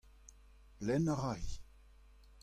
[0.85, 1.43] lenn a ra-hi.